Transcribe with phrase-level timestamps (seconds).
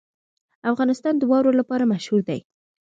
[0.71, 2.39] افغانستان د واوره لپاره مشهور دی.